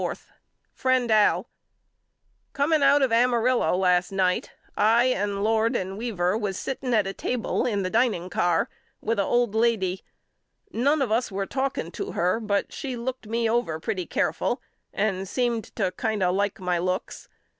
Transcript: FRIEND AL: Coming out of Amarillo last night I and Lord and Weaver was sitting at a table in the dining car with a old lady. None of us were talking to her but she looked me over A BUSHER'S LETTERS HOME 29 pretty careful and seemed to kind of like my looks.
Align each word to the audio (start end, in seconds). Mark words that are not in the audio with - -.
FRIEND 0.73 1.11
AL: 1.11 1.47
Coming 2.53 2.81
out 2.81 3.03
of 3.03 3.11
Amarillo 3.11 3.75
last 3.77 4.11
night 4.11 4.49
I 4.75 5.03
and 5.05 5.43
Lord 5.43 5.75
and 5.75 5.95
Weaver 5.95 6.35
was 6.35 6.57
sitting 6.57 6.91
at 6.95 7.05
a 7.05 7.13
table 7.13 7.67
in 7.67 7.83
the 7.83 7.89
dining 7.91 8.27
car 8.27 8.67
with 8.99 9.19
a 9.19 9.23
old 9.23 9.53
lady. 9.53 10.01
None 10.71 11.03
of 11.03 11.11
us 11.11 11.31
were 11.31 11.45
talking 11.45 11.91
to 11.91 12.13
her 12.13 12.39
but 12.39 12.73
she 12.73 12.95
looked 12.97 13.27
me 13.27 13.47
over 13.47 13.75
A 13.75 13.79
BUSHER'S 13.79 13.87
LETTERS 13.87 13.99
HOME 13.99 14.05
29 14.07 14.07
pretty 14.07 14.07
careful 14.07 14.61
and 14.91 15.27
seemed 15.27 15.65
to 15.75 15.91
kind 15.91 16.23
of 16.23 16.33
like 16.33 16.59
my 16.59 16.79
looks. 16.79 17.29